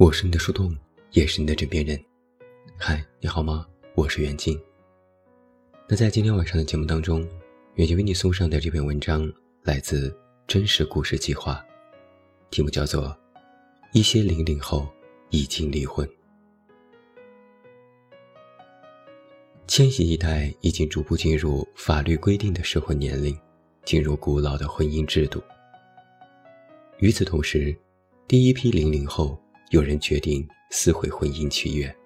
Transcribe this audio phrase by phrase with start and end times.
[0.00, 0.74] 我是你的树洞，
[1.10, 2.02] 也是你的枕边人。
[2.78, 3.66] 嗨，你好吗？
[3.94, 4.58] 我是袁静。
[5.86, 7.20] 那在今天晚上的节目当中，
[7.74, 9.30] 远近为你送上的这篇文章
[9.62, 11.62] 来自真实故事计划，
[12.50, 13.08] 题目叫做
[13.92, 14.88] 《一些零零后
[15.28, 16.08] 已经离婚》。
[19.66, 23.38] 千禧一代已经逐步进入法律规定的适婚年龄，
[23.84, 25.42] 进入古老的婚姻制度。
[27.00, 27.78] 与此同时，
[28.26, 29.38] 第一批零零后。
[29.70, 31.96] 有人决定撕毁婚姻契约。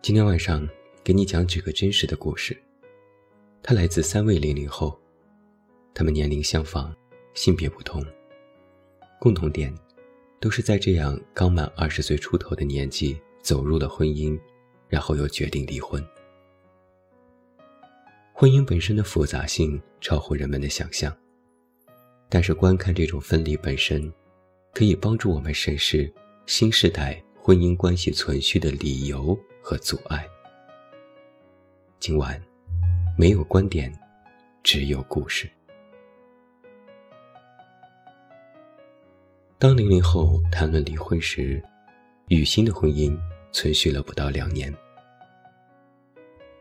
[0.00, 0.66] 今天晚上
[1.04, 2.56] 给你讲几个真实的故事，
[3.62, 4.98] 它来自三位零零后，
[5.92, 6.90] 他们年龄相仿，
[7.34, 8.02] 性别不同，
[9.20, 9.74] 共同点
[10.40, 14.40] 都是在这样刚满二十岁出头的年纪走入了婚姻，
[14.88, 16.02] 然后又决定离婚。
[18.32, 21.14] 婚姻本身的复杂性超乎人们的想象，
[22.30, 24.10] 但是观看这种分离本身。
[24.74, 26.12] 可以帮助我们审视
[26.46, 30.28] 新时代婚姻关系存续的理由和阻碍。
[32.00, 32.42] 今晚
[33.16, 33.92] 没有观点，
[34.64, 35.48] 只有故事。
[39.60, 41.62] 当零零后谈论离婚时，
[42.26, 43.16] 雨欣的婚姻
[43.52, 44.74] 存续了不到两年。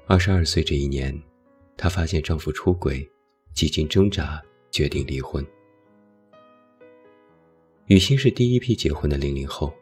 [0.05, 1.19] 二十二岁这一年，
[1.75, 3.09] 她发现丈夫出轨，
[3.55, 5.43] 几经挣扎，决定离婚。
[7.87, 9.73] 雨欣是第一批结婚的零零后，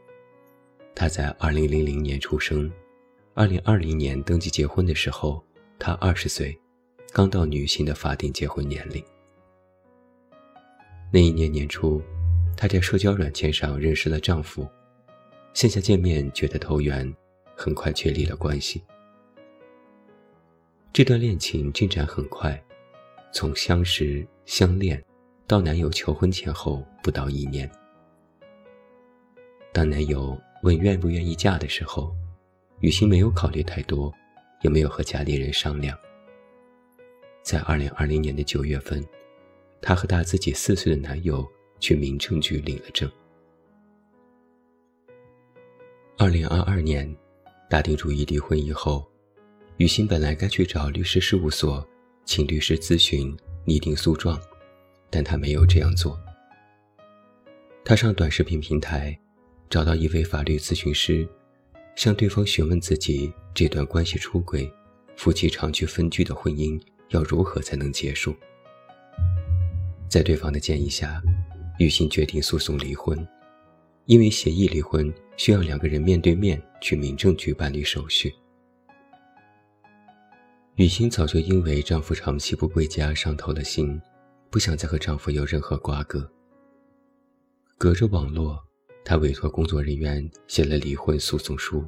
[0.96, 2.70] 她在二零零零年出生，
[3.36, 5.40] 二零二零年登记结婚的时候，
[5.78, 6.60] 她二十岁，
[7.14, 9.04] 刚到女性的法定结婚年龄。
[11.14, 12.02] 那一年年初，
[12.58, 14.68] 她在社交软件上认识了丈夫，
[15.54, 17.16] 线下见面觉得投缘，
[17.56, 18.82] 很快确立了关系。
[20.92, 22.60] 这段恋情进展很快，
[23.32, 25.00] 从相识相恋，
[25.46, 27.72] 到男友求婚前后不到一年。
[29.74, 32.14] 当男友问愿不愿意嫁的时候，
[32.82, 34.14] 雨欣没有考虑太多，
[34.62, 35.98] 也没有和家里人商量。
[37.42, 39.02] 在二零二零年的九月份，
[39.82, 41.48] 她和大自己四岁的男友
[41.80, 43.10] 去民政局领了证。
[46.18, 47.16] 二零二二年，
[47.70, 49.10] 打定主意离婚以后，
[49.78, 51.88] 雨欣本来该去找律师事务所，
[52.26, 54.40] 请律师咨询拟定诉状，
[55.10, 56.20] 但她没有这样做。
[57.86, 59.18] 她上短视频平台。
[59.72, 61.26] 找到一位法律咨询师，
[61.96, 64.70] 向对方询问自己这段关系出轨、
[65.16, 66.78] 夫妻长期分居的婚姻
[67.12, 68.36] 要如何才能结束。
[70.10, 71.24] 在对方的建议下，
[71.80, 73.26] 雨欣决定诉讼离婚，
[74.08, 78.36] 因为协议离婚需要两个人面对面去民政局办理手续。
[80.76, 84.02] 雨欣早就因为丈夫长期不归家伤透了心，
[84.50, 86.30] 不想再和丈夫有任何瓜葛，
[87.78, 88.62] 隔着网络。
[89.04, 91.84] 他委托工作人员写了离婚诉讼书，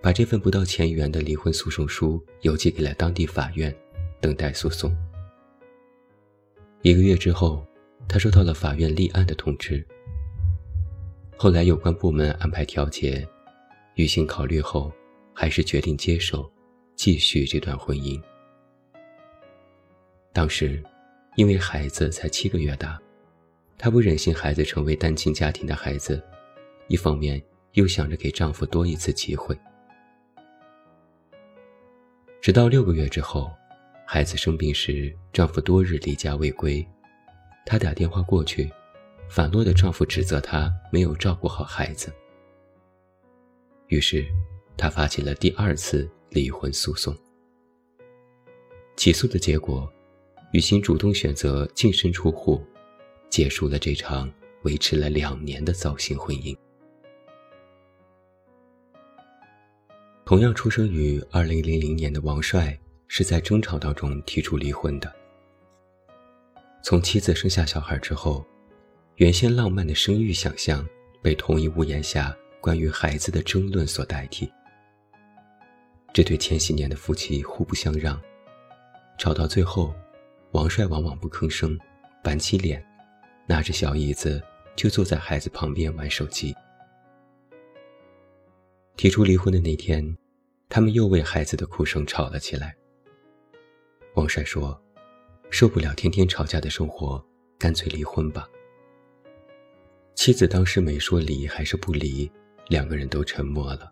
[0.00, 3.74] 把这份不到千元的离婚诉讼书邮寄给了当地法院，
[4.20, 4.94] 等待诉讼。
[6.82, 7.66] 一个月之后，
[8.08, 9.84] 他收到了法院立案的通知。
[11.36, 13.26] 后来有关部门安排调解，
[13.94, 14.92] 雨欣考虑后，
[15.32, 16.50] 还是决定接受，
[16.96, 18.20] 继续这段婚姻。
[20.32, 20.82] 当时，
[21.36, 23.00] 因为孩子才七个月大。
[23.78, 26.20] 她不忍心孩子成为单亲家庭的孩子，
[26.88, 27.40] 一方面
[27.74, 29.56] 又想着给丈夫多一次机会。
[32.40, 33.48] 直到六个月之后，
[34.04, 36.84] 孩子生病时，丈夫多日离家未归，
[37.64, 38.68] 她打电话过去，
[39.28, 42.12] 反落的丈夫指责她没有照顾好孩子。
[43.86, 44.26] 于是，
[44.76, 47.16] 她发起了第二次离婚诉讼。
[48.96, 49.88] 起诉的结果，
[50.50, 52.60] 雨欣主动选择净身出户。
[53.28, 56.56] 结束了这场维持了两年的糟心婚姻。
[60.24, 65.10] 同样出生于二零零零年的王帅，是在争吵当中提出离婚的。
[66.82, 68.46] 从妻子生下小孩之后，
[69.16, 70.86] 原先浪漫的生育想象
[71.22, 74.50] 被同一屋檐下关于孩子的争论所代替。
[76.12, 78.20] 这对千禧年的夫妻互不相让，
[79.18, 79.94] 吵到最后，
[80.52, 81.78] 王帅往往不吭声，
[82.22, 82.84] 板起脸。
[83.48, 84.42] 拿着小椅子，
[84.76, 86.54] 就坐在孩子旁边玩手机。
[88.94, 90.16] 提出离婚的那天，
[90.68, 92.76] 他们又为孩子的哭声吵了起来。
[94.14, 94.78] 王帅说
[95.48, 97.24] ：“受不了天天吵架的生活，
[97.58, 98.46] 干脆离婚吧。”
[100.14, 102.30] 妻子当时没说离还是不离，
[102.68, 103.90] 两个人都沉默了。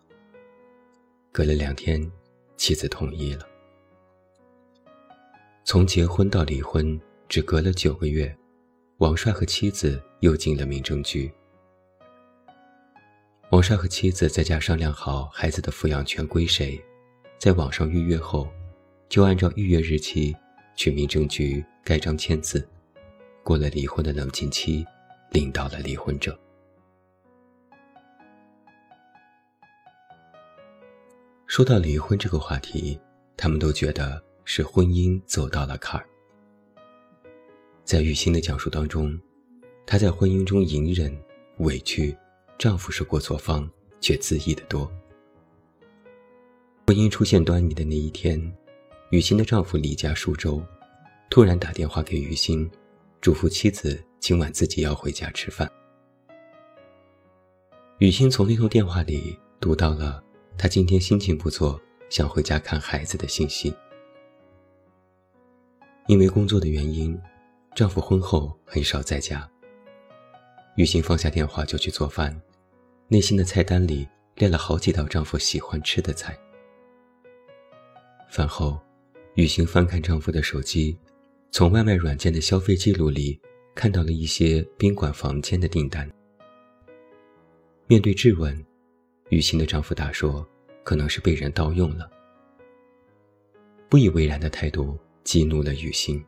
[1.31, 2.11] 隔了两天，
[2.57, 3.47] 妻子同意了。
[5.63, 8.37] 从结婚到离婚，只隔了九个月。
[8.99, 11.31] 王帅和妻子又进了民政局。
[13.51, 16.83] 王帅和妻子在家商量好孩子的抚养权归谁，
[17.37, 18.51] 在网上预约后，
[19.07, 20.35] 就按照预约日期
[20.75, 22.67] 去民政局盖章签字，
[23.43, 24.83] 过了离婚的冷静期，
[25.29, 26.35] 领到了离婚证。
[31.45, 32.99] 说到离婚这个话题，
[33.37, 36.09] 他们都觉得是婚姻走到了坎儿。
[37.87, 39.17] 在雨欣的讲述当中，
[39.85, 41.17] 她在婚姻中隐忍、
[41.59, 42.13] 委屈。
[42.57, 43.69] 丈夫是过错方，
[44.01, 44.91] 却恣意的多。
[46.85, 48.53] 婚姻出现端倪的那一天，
[49.11, 50.61] 雨欣的丈夫离家数周，
[51.29, 52.69] 突然打电话给雨欣，
[53.21, 55.71] 嘱咐妻子今晚自己要回家吃饭。
[57.99, 60.21] 雨欣从那通电话里读到了
[60.57, 61.79] 他今天心情不错，
[62.09, 63.73] 想回家看孩子的信息。
[66.07, 67.17] 因为工作的原因，
[67.77, 69.47] 丈夫婚后很少在家。
[70.77, 72.35] 雨欣放下电话就去做饭。
[73.07, 76.35] 内心的菜单里列了好几道丈夫喜欢吃的菜。
[78.31, 78.81] 饭后，
[79.35, 80.97] 雨欣翻看丈夫的手机，
[81.51, 83.39] 从外卖软件的消费记录里
[83.75, 86.11] 看到了一些宾馆房间的订单。
[87.85, 88.65] 面对质问，
[89.29, 90.43] 雨欣的丈夫答说
[90.83, 92.09] ：“可能是被人盗用了。”
[93.87, 96.25] 不以为然的态度激怒了雨欣。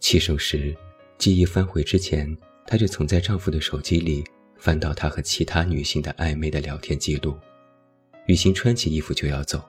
[0.00, 0.76] 起手时，
[1.16, 2.36] 记忆翻回之前，
[2.66, 4.24] 她就曾在丈夫的手机里。
[4.60, 7.38] 翻到他和其他女性的暧昧的聊天记录，
[8.26, 9.62] 雨欣穿起衣服就要走。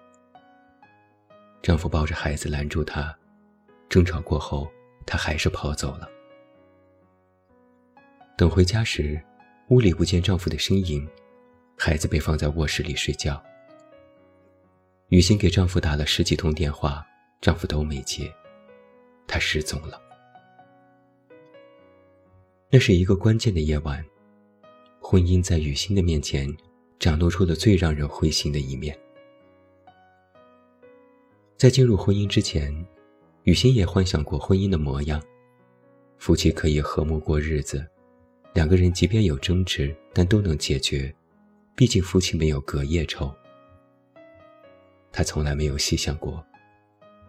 [1.62, 3.16] 丈夫抱着孩子拦住她，
[3.88, 4.68] 争吵过后，
[5.06, 6.10] 她还是跑走了。
[8.36, 9.22] 等回家时，
[9.68, 11.08] 屋里不见丈夫的身影，
[11.78, 13.40] 孩子被放在卧室里睡觉。
[15.10, 17.06] 雨欣给丈夫打了十几通电话，
[17.42, 18.34] 丈夫都没接，
[19.28, 20.02] 他失踪了。
[22.72, 24.06] 那是一个关键的夜晚。
[25.00, 26.56] 婚姻在雨欣的面前，
[27.00, 28.96] 展露出了最让人灰心的一面。
[31.58, 32.72] 在进入婚姻之前，
[33.42, 35.20] 雨欣也幻想过婚姻的模样：
[36.20, 37.84] 夫妻可以和睦过日子，
[38.54, 41.12] 两个人即便有争执，但都能解决，
[41.76, 43.34] 毕竟夫妻没有隔夜仇。
[45.12, 46.46] 她从来没有细想过，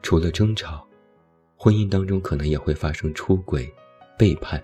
[0.02, 0.86] 除了争吵，
[1.56, 3.72] 婚姻当中可能也会发生出轨、
[4.18, 4.62] 背叛。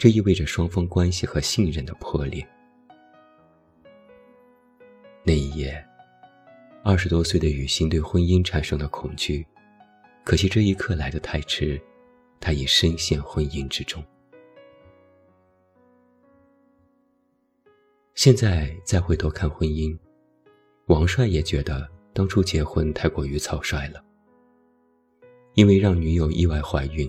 [0.00, 2.42] 这意味着双方关系和信任的破裂。
[5.22, 5.86] 那一夜，
[6.82, 9.46] 二十多岁的雨欣对婚姻产生了恐惧，
[10.24, 11.78] 可惜这一刻来得太迟，
[12.40, 14.02] 她已深陷婚姻之中。
[18.14, 19.94] 现在再回头看婚姻，
[20.86, 24.02] 王帅也觉得当初结婚太过于草率了，
[25.52, 27.06] 因为让女友意外怀孕。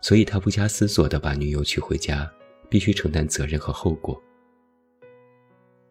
[0.00, 2.30] 所以他不加思索地把女友娶回家，
[2.68, 4.20] 必须承担责任和后果。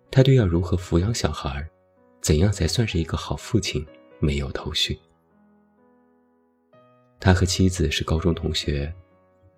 [0.10, 1.68] 他对要如何抚养小孩，
[2.22, 3.86] 怎样才算是一个好父亲，
[4.20, 4.98] 没有头绪。
[7.20, 8.94] 他和妻子是高中同学，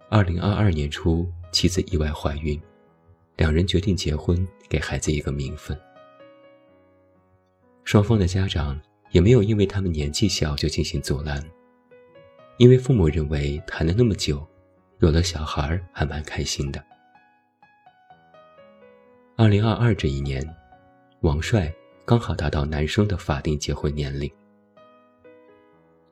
[0.10, 2.60] 二零二二年初，妻子意外怀孕，
[3.38, 5.80] 两人决定结婚，给孩子一个名分。
[7.84, 8.80] 双方的家长
[9.12, 11.44] 也没有因为他们年纪小就进行阻拦。
[12.60, 14.46] 因为父母认为谈了那么久，
[15.00, 16.86] 有了小孩还蛮开心的。
[19.38, 20.46] 二零二二这一年，
[21.22, 21.74] 王帅
[22.04, 24.30] 刚好达到男生的法定结婚年龄。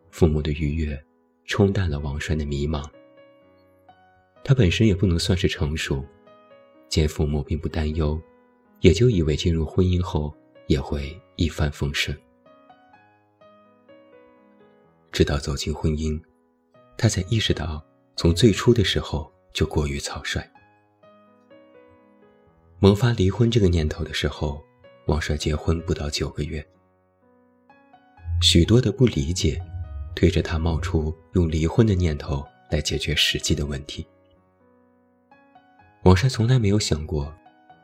[0.10, 0.98] 父母的愉悦
[1.44, 2.90] 冲淡了王帅的迷茫。
[4.42, 6.02] 他本身也不能算是成熟，
[6.88, 8.18] 见父母并不担忧，
[8.80, 10.34] 也就以为进入婚姻后
[10.68, 12.18] 也会一帆风顺。
[15.12, 16.18] 直到走进婚姻。
[16.98, 17.86] 他才意识到，
[18.16, 20.44] 从最初的时候就过于草率。
[22.80, 24.64] 萌发离婚这个念头的时候，
[25.06, 26.68] 王帅结婚不到九个月。
[28.42, 29.62] 许多的不理解，
[30.16, 34.06] 推着他冒出用离婚的念头来解决实际的问题。
[36.04, 37.32] 王帅从来没有想过，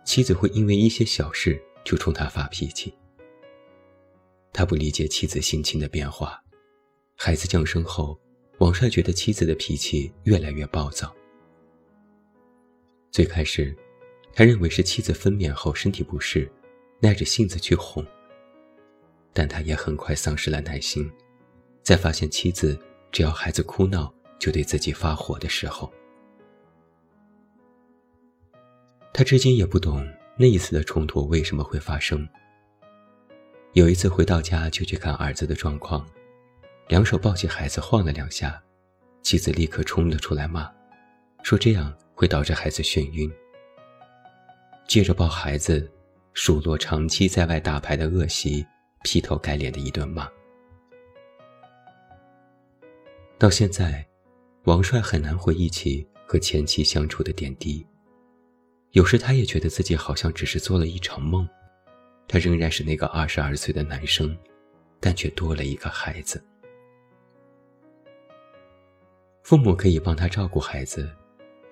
[0.04, 2.94] 妻子会因为一些小事就冲他发脾气。
[4.52, 6.40] 他不理解妻子心情的变化，
[7.16, 8.20] 孩子降生后。
[8.64, 11.14] 王帅觉得妻子的脾气越来越暴躁。
[13.12, 13.76] 最开始，
[14.34, 16.50] 他认为是妻子分娩后身体不适，
[17.02, 18.06] 耐着性子去哄。
[19.34, 21.12] 但他也很快丧失了耐心，
[21.82, 22.80] 在发现妻子
[23.12, 25.92] 只要孩子哭闹就对自己发火的时候，
[29.14, 32.26] 他至今也不懂那一次的冲突为什么会发生。
[33.74, 36.08] 有一次回到家就去看儿子的状况。
[36.88, 38.62] 两手抱起孩子晃了两下，
[39.22, 40.70] 妻子立刻冲了出来骂，
[41.42, 43.32] 说这样会导致孩子眩晕。
[44.86, 45.90] 借着抱孩子，
[46.34, 48.66] 数落长期在外打牌的恶习，
[49.04, 50.30] 劈头盖脸的一顿骂。
[53.40, 54.06] 到现在，
[54.66, 57.86] 王帅很难回忆起和前妻相处的点滴。
[58.92, 61.48] 有时他也觉得自己好像只是做了一场梦，
[62.28, 64.38] 他仍然是那个二十二岁的男生，
[65.00, 66.44] 但却多了一个孩子。
[69.44, 71.14] 父母可以帮他照顾孩子，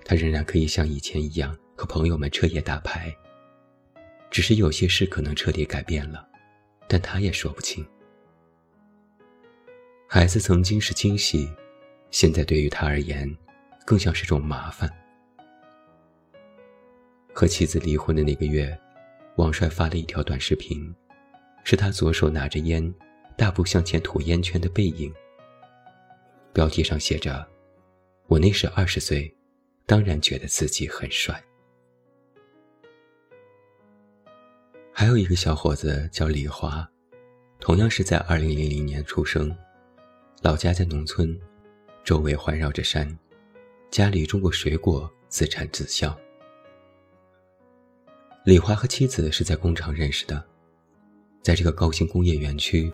[0.04, 3.16] 他仍然可以像以前一样和朋友们彻夜打牌。
[4.30, 6.28] 只是有些事可能彻底改变了，
[6.88, 7.86] 但他也说不清。
[10.06, 11.50] 孩子曾经是惊喜，
[12.12, 13.34] 现在对于他而言，
[13.86, 14.90] 更像是种麻烦。
[17.34, 18.78] 和妻子离婚的那个月，
[19.38, 20.94] 王帅发了一条短视频，
[21.64, 22.94] 是他左手拿着烟，
[23.38, 25.14] 大步向前吐烟圈的背影。
[26.54, 27.48] 标题上写着
[28.32, 29.30] ：“我那时二十岁，
[29.86, 31.44] 当然觉得自己很帅。”
[34.90, 36.90] 还有一个小伙子叫李华，
[37.60, 39.54] 同样是在二零零零年出生，
[40.42, 41.38] 老家在农村，
[42.06, 43.20] 周围环绕着山，
[43.90, 46.18] 家里种过水果，自产自销。
[48.46, 50.42] 李华和妻子是在工厂认识的，
[51.44, 52.94] 在这个高新工业园区，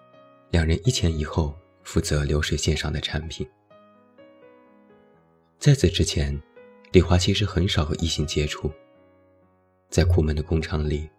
[0.49, 3.47] 两人一前一后负责流水线上的产品。
[5.59, 6.39] 在此之前，
[6.91, 8.71] 李华其实很少和异性接触。
[9.89, 11.09] 在苦闷的工厂里，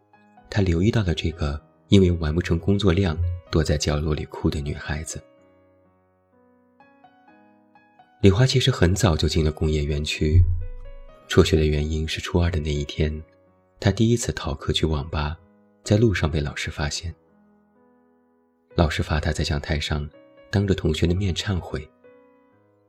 [0.48, 3.18] 他留意到了这个因为完不成工作量
[3.50, 5.22] 躲在角落里哭的女孩子。
[8.20, 10.42] 李华其实很早就进了工业园区，
[11.26, 13.22] 辍学的原因是初二的那一天。
[13.80, 15.36] 他第一次逃课去网吧，
[15.82, 17.14] 在路上被老师发现。
[18.76, 20.08] 老师罚他在讲台上
[20.50, 21.88] 当着同学的面忏悔，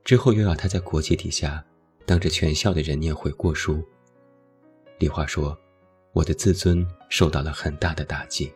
[0.03, 1.63] 之后又要他在国旗底下
[2.05, 3.83] 当着全校的人念悔过书。
[4.97, 5.57] 李华说
[6.13, 8.51] ：“我的自尊受到了很大的打击。”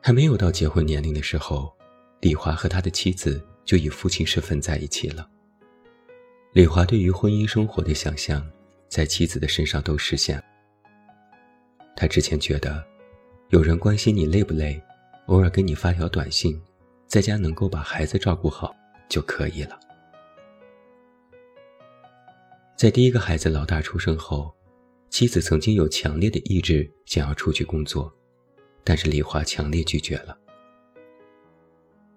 [0.00, 1.72] 还没有到结婚年龄的时候，
[2.20, 5.28] 李华和他的妻子就以父亲身份在一起了。
[6.52, 8.46] 李华对于婚姻生活的想象。
[8.88, 10.42] 在妻子的身上都实现。
[11.94, 12.82] 他之前觉得，
[13.50, 14.82] 有人关心你累不累，
[15.26, 16.58] 偶尔给你发条短信，
[17.08, 18.72] 在家能够把孩子照顾好
[19.08, 19.80] 就可以了。
[22.76, 24.54] 在第一个孩子老大出生后，
[25.10, 28.12] 妻子曾经有强烈的意志想要出去工作，
[28.84, 30.38] 但是李华强烈拒绝了。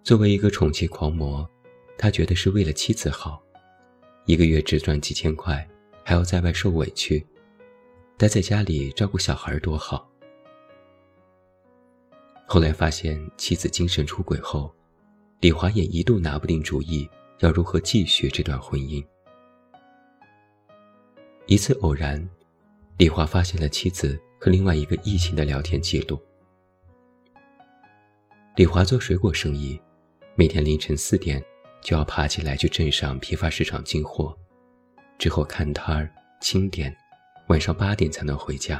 [0.04, 1.50] 作为一个宠妻狂魔，
[1.98, 3.42] 他觉得是为了妻子好，
[4.26, 5.68] 一个月只赚几千块。
[6.04, 7.24] 还要在外受委屈，
[8.18, 10.10] 待在家里照顾小孩多好。
[12.48, 14.74] 后来发现妻子精神出轨后，
[15.42, 19.04] 李华也一度拿不定主意要如何继续这段婚姻。
[21.48, 22.24] 一次偶然，
[23.00, 26.22] 李华发现了妻子和另外一个异性的聊天记录。
[28.56, 29.82] 李华做水果生意，
[30.36, 31.44] 每天凌晨四点
[31.82, 34.38] 就要爬起来去镇上批发市场进货。
[35.18, 36.96] 之后看摊儿、清点，
[37.48, 38.80] 晚上八点才能回家。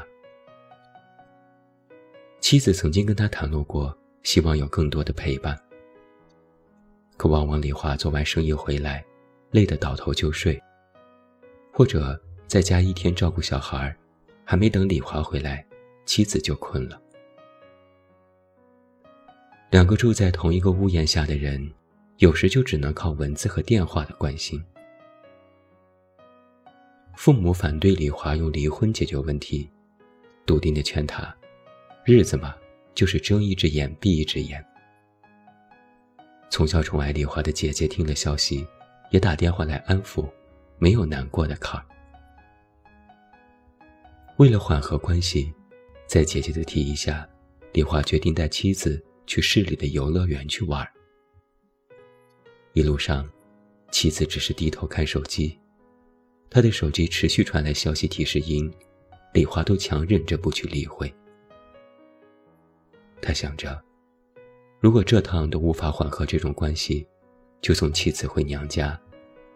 [2.40, 3.92] 妻子曾经跟他袒露过，
[4.22, 5.60] 希望有更多的陪伴。
[7.16, 9.04] 可往往李华做完生意回来，
[9.50, 10.60] 累得倒头就睡，
[11.72, 13.94] 或者在家一天照顾小孩，
[14.44, 15.64] 还没等李华回来，
[16.04, 17.00] 妻子就困了。
[19.70, 21.72] 两个住在同一个屋檐下的人，
[22.18, 24.62] 有时就只能靠文字和电话的关心。
[27.14, 29.70] 父母反对李华用离婚解决问题，
[30.44, 31.34] 笃定的劝他
[32.04, 32.54] ：“日子嘛，
[32.94, 34.64] 就是睁一只眼闭一只眼。”
[36.52, 38.66] 从小宠爱李华的姐姐听了消息，
[39.10, 40.30] 也打电话来安抚，
[40.76, 41.86] 没有难过的坎儿。
[44.36, 45.50] 为了缓和关系，
[46.06, 47.26] 在姐姐的提议下，
[47.72, 50.86] 李华决定带妻子去市里的游乐园去玩。
[52.74, 53.26] 一路上，
[53.90, 55.58] 妻子只是低头看手机。
[56.50, 58.70] 他的手机持续传来消息提示音，
[59.32, 61.10] 李华都强忍着不去理会。
[63.22, 63.82] 他想着，
[64.82, 67.06] 如果这趟都无法缓和这种关系，
[67.60, 69.00] 就送妻子回娘家，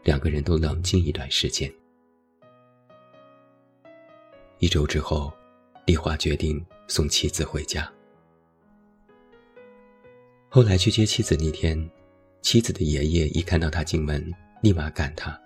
[0.05, 1.69] 两个人都冷静一段时间。
[4.61, 5.33] 一周之后，
[5.85, 7.93] 李华决定送妻子回家。
[10.49, 11.91] 后来去接妻子那天，
[12.41, 15.37] 妻子的爷爷一看到他进门，立马赶他。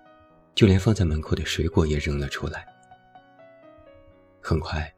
[0.55, 2.67] 就连放在门口的水果也扔了出来。
[4.43, 4.93] 很快，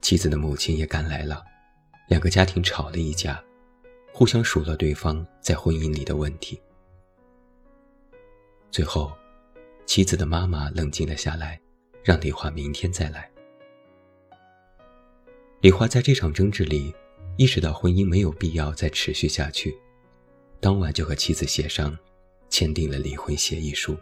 [0.00, 1.42] 妻子的母亲也赶来了，
[2.06, 3.42] 两个家庭吵了一架，
[4.12, 6.60] 互相数落对方在婚姻里的问题。
[8.70, 9.12] 最后，
[9.86, 11.60] 妻子的妈妈冷静了下来，
[12.04, 13.30] 让李华明天再来。
[15.60, 16.94] 李华在这场争执里
[17.36, 19.76] 意识到婚姻没有必要再持续下去，
[20.60, 21.96] 当晚就和妻子协商，
[22.48, 23.96] 签订了离婚协议书。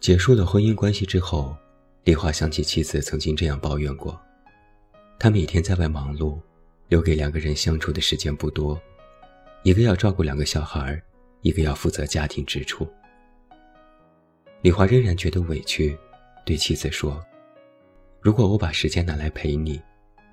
[0.00, 1.56] 结束了婚姻关系之后，
[2.04, 4.20] 李华想起妻子曾经这样抱怨过：
[5.18, 6.40] 他每天在外忙碌，
[6.88, 8.80] 留给两个人相处的时间不多，
[9.62, 11.00] 一个要照顾两个小孩，
[11.42, 12.88] 一个要负责家庭支出。
[14.62, 15.96] 李华仍然觉得委屈，
[16.44, 17.22] 对妻子说
[18.20, 19.80] ：“如果我把时间拿来陪你，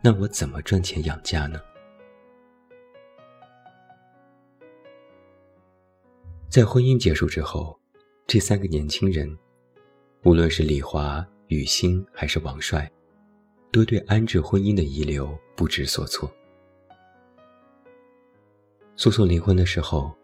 [0.02, 1.60] 那我怎么赚钱养家呢？”
[6.50, 7.78] 在婚姻结束之后，
[8.26, 9.38] 这三个年轻人，
[10.24, 12.90] 无论是李华、雨欣还是王帅，
[13.74, 16.34] 都对安置婚姻的遗留不知所措。
[18.98, 20.16] 诉讼离婚的时候，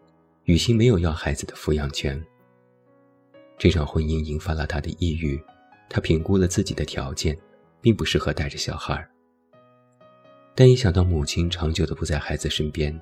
[0.44, 2.20] 雨欣没有要孩子的抚养权。
[3.58, 5.40] 这场婚姻引发了他的抑郁，
[5.90, 7.38] 他评估了自己的条件，
[7.82, 9.06] 并不适合带着小孩。
[10.54, 12.98] 但一想到母亲长久的不在孩子身边，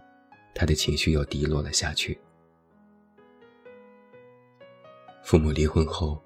[0.55, 2.21] 他的情绪又低落了下去。
[5.23, 6.21] 父母离婚后，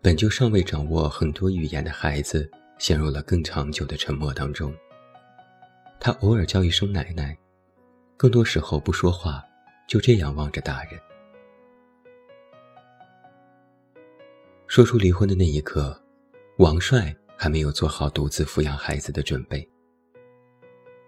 [0.00, 4.72] 本就尚未掌握很多语言的孩子，陷入了更长久的沉默当中。
[5.98, 7.36] 他偶尔叫一声奶奶，
[8.16, 9.44] 更多时候不说话，
[9.86, 10.98] 就这样望着大人。
[14.66, 16.00] 说出离婚的那一刻，
[16.58, 19.68] 王帅还没有做好独自抚养孩子的准备。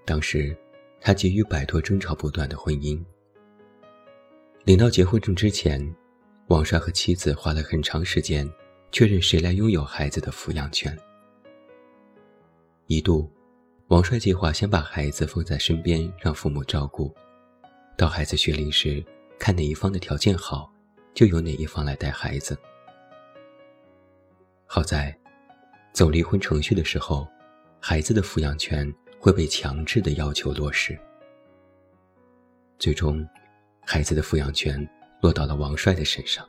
[0.05, 0.57] 当时，
[1.01, 3.03] 他急于摆脱争吵不断的婚姻。
[4.65, 5.95] 领到结婚证之前，
[6.49, 8.51] 王帅和妻子花了很长时间
[8.93, 10.97] 确认谁来拥有孩子的抚养权。
[12.87, 13.31] 一度，
[13.89, 17.11] 王帅计划先把孩子放在身边让父母照顾，
[17.97, 19.03] 到孩子学龄时，
[19.39, 20.71] 看哪一方的条件好，
[21.15, 22.55] 就由哪一方来带孩子。
[24.67, 25.19] 好在，
[25.95, 27.27] 走离婚程序的时候，
[27.81, 30.99] 孩子的抚养权会被强制的要求落实。
[32.79, 33.27] 最终，
[33.87, 34.87] 孩子的抚养权
[35.23, 36.47] 落到了王帅的身上。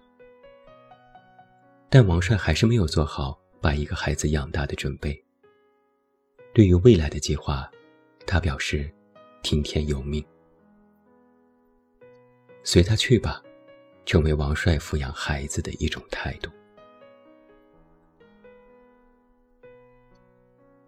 [1.89, 5.23] 但王帅还是没有做好把一个孩子养大的准备。
[6.53, 7.69] 对于未来的计划，
[8.25, 8.91] 他表示
[9.43, 10.25] 听天由命，
[12.63, 13.41] 随他去吧，
[14.05, 16.51] 成为王帅抚养孩子的一种态度。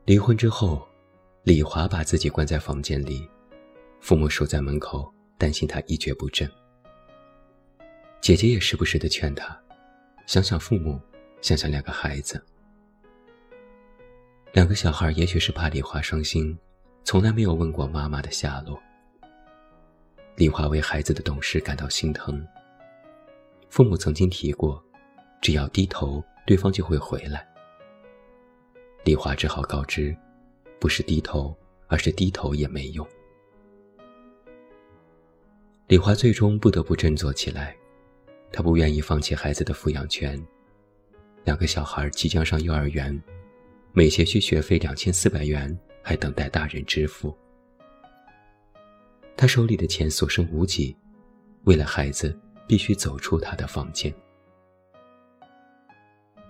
[0.06, 0.86] 离婚之后，
[1.44, 3.30] 李华把自己关在房间里，
[4.00, 6.50] 父母守在门口，担心他一蹶不振。
[8.20, 9.58] 姐姐也时不时的劝他，
[10.26, 11.00] 想想父母，
[11.40, 12.44] 想想两个孩子。
[14.54, 16.58] 两个小孩也许是怕李华伤心，
[17.06, 18.78] 从来没有问过妈妈的下落。
[20.36, 22.46] 李华为孩子的懂事感到心疼。
[23.70, 24.84] 父母曾经提过，
[25.42, 27.48] 只要低头，对方就会回来。
[29.06, 30.14] 李华只好告知，
[30.82, 33.08] 不是低头，而是低头也没用。
[35.88, 37.74] 李华最终不得不振作起来，
[38.52, 40.46] 他不愿意放弃孩子的抚养权。
[41.46, 43.18] 两个小孩即将上幼儿园，
[43.94, 47.36] 每学期学费两千四百元，还等待大人支付。
[49.36, 50.96] 他手里的钱所剩无几，
[51.66, 54.14] 为了孩子，必须走出他的房间。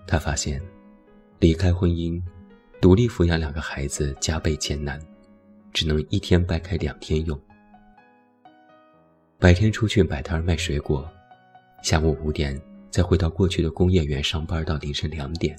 [0.06, 0.62] 他发现，
[1.40, 2.22] 离开婚姻。
[2.80, 5.00] 独立抚养两个孩子加倍艰难，
[5.72, 7.40] 只能一天掰开两天用。
[9.38, 11.08] 白天出去摆摊卖水果，
[11.80, 15.56] 下午五点再回到过去的工业园上班到凌晨两点，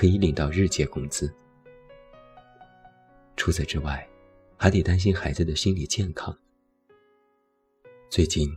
[0.00, 1.30] 可以领到日结工资。
[3.36, 4.08] 除此之外，
[4.56, 6.34] 还得担心孩子的心理健康。
[8.08, 8.50] 最近，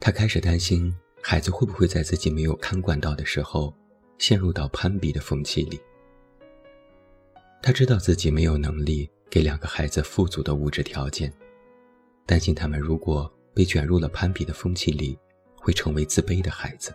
[0.00, 3.76] 他开始担心孩子会不会在自己没有看管到的时候，
[4.16, 5.78] 陷入到攀比的风气里。
[7.60, 11.30] 他知道自己没有能力给两个孩子富足的物质条件，
[12.24, 15.18] 担心他们如果被卷入了攀比的风气里，
[15.54, 16.94] 会成为自卑的孩子。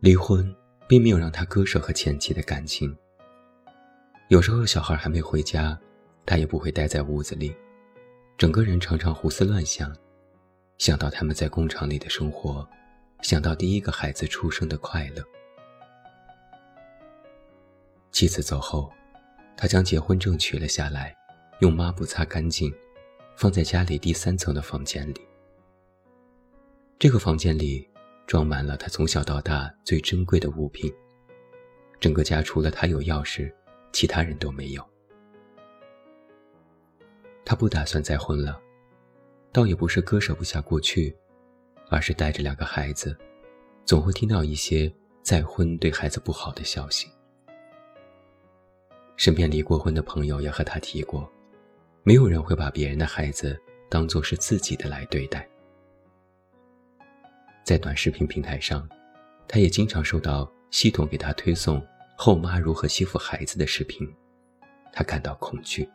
[0.00, 0.54] 离婚
[0.86, 2.96] 并没有让他割舍和前妻的感情。
[4.28, 5.78] 有时候小孩还没回家，
[6.24, 7.54] 他也不会待在屋子里，
[8.38, 9.94] 整个人常常胡思乱想，
[10.78, 12.66] 想到他们在工厂里的生活，
[13.22, 15.22] 想到第一个孩子出生的快乐。
[18.10, 18.92] 妻子走后，
[19.56, 21.14] 他将结婚证取了下来，
[21.60, 22.72] 用抹布擦干净，
[23.36, 25.20] 放在家里第三层的房间里。
[26.98, 27.86] 这个房间里
[28.26, 30.92] 装满了他从小到大最珍贵的物品，
[32.00, 33.52] 整个家除了他有钥匙，
[33.92, 34.84] 其他人都没有。
[37.44, 38.58] 他不打算再婚了，
[39.52, 41.14] 倒也不是割舍不下过去，
[41.90, 43.16] 而是带着两个孩子，
[43.84, 44.90] 总会听到一些
[45.22, 47.06] 再婚对孩子不好的消息。
[49.16, 51.30] 身边离过婚的朋友也和他提过，
[52.02, 53.60] 没有人会把别人的孩子
[53.90, 55.48] 当做是自己的来对待。
[57.64, 58.86] 在短视频平台上，
[59.48, 64.06] 他也经常收到系统给他推送后妈如何欺负孩子的视频，
[64.92, 65.88] 他感到恐惧。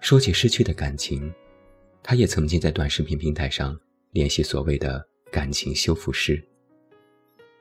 [0.00, 1.32] 说起失去的感情，
[2.02, 3.78] 他也曾经在短视频平台上
[4.12, 6.42] 联系所谓的感情修复师。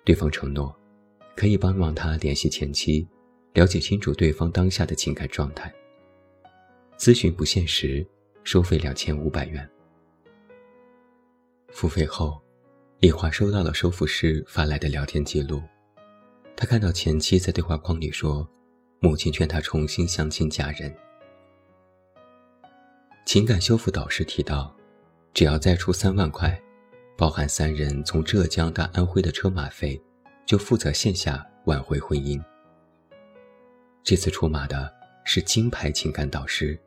[0.04, 0.78] 对方承诺，
[1.36, 3.08] 可以帮忙他联系前妻，
[3.54, 5.74] 了解清楚对方当下的情感状态。
[6.98, 8.06] 咨询不限时，
[8.44, 9.68] 收费两千五百元。
[11.72, 12.42] 付费后，
[13.00, 15.62] 李华收到了收复师发来的聊天记录，
[16.56, 18.48] 他看到前妻在对话框里说
[19.00, 20.94] ：“母亲劝他重新相亲嫁人。”
[23.26, 24.74] 情感修复导师提到，
[25.34, 26.60] 只要再出三万块，
[27.18, 30.02] 包含三人从浙江到安徽的车马费，
[30.46, 32.42] 就负责线下挽回婚姻。
[34.04, 34.92] 这次出马的
[35.26, 36.80] 是金牌情感导师，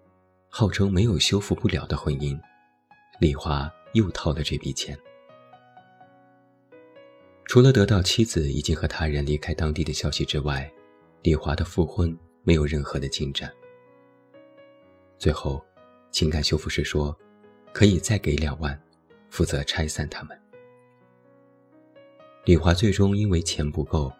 [0.49, 2.41] 号称没有修复不了的婚姻。
[3.21, 4.99] 李华又掏了这笔钱。
[7.45, 10.71] 除了得到妻子已经和他人离开当地的消息之外，
[11.23, 13.53] 李华的复婚没有任何的进展。
[15.19, 15.65] 最后。
[16.13, 17.17] 情感修复师说
[17.73, 18.77] ：“可以再给两万，
[19.29, 20.37] 负责拆散他们。”
[22.45, 24.13] 李华最终因为钱不够，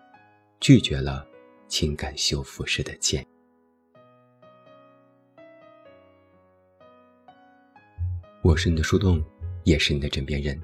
[0.61, 1.27] 拒绝了
[1.67, 3.27] 情感修复师的建议。
[8.45, 9.21] 我是你的树洞，
[9.65, 10.61] 也是你的枕边人，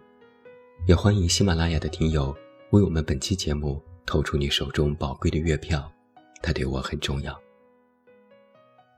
[0.87, 2.35] 也欢迎喜马拉雅的听友
[2.71, 5.91] 为我们本期节目投出你手中宝贵的月票，
[6.43, 7.39] 它对我很重要。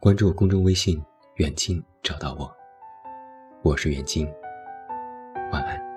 [0.01, 1.03] 关注公众微信。
[1.39, 2.53] 远近找到我，
[3.63, 4.27] 我是远近，
[5.53, 5.88] 晚安。